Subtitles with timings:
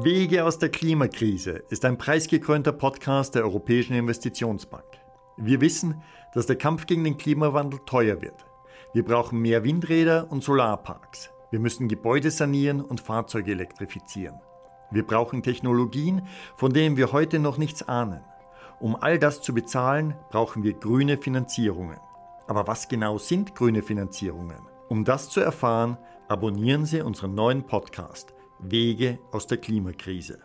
[0.00, 4.84] Wege aus der Klimakrise ist ein preisgekrönter Podcast der Europäischen Investitionsbank.
[5.36, 6.02] Wir wissen,
[6.34, 8.46] dass der Kampf gegen den Klimawandel teuer wird.
[8.94, 11.30] Wir brauchen mehr Windräder und Solarparks.
[11.50, 14.36] Wir müssen Gebäude sanieren und Fahrzeuge elektrifizieren.
[14.92, 16.22] Wir brauchen Technologien,
[16.56, 18.20] von denen wir heute noch nichts ahnen.
[18.78, 21.98] Um all das zu bezahlen, brauchen wir grüne Finanzierungen.
[22.46, 24.60] Aber was genau sind grüne Finanzierungen?
[24.88, 30.40] Um das zu erfahren, abonnieren Sie unseren neuen Podcast Wege aus der Klimakrise.